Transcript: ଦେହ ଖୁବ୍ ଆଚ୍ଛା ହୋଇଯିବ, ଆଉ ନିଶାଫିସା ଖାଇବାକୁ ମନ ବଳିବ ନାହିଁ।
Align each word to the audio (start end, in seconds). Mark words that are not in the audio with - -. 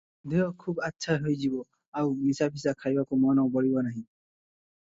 ଦେହ 0.31 0.45
ଖୁବ୍ 0.63 0.79
ଆଚ୍ଛା 0.87 1.17
ହୋଇଯିବ, 1.25 1.59
ଆଉ 2.01 2.15
ନିଶାଫିସା 2.23 2.75
ଖାଇବାକୁ 2.81 3.21
ମନ 3.27 3.47
ବଳିବ 3.59 3.85
ନାହିଁ। 3.91 4.01